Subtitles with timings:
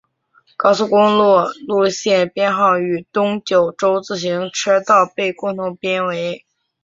[0.57, 6.43] 高速公路路线编号与东九州自动车道被共同编为。